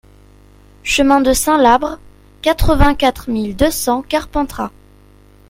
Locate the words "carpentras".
4.01-4.71